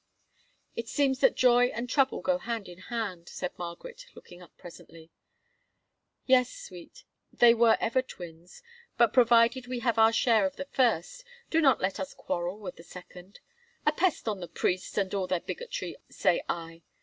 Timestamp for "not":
11.61-11.81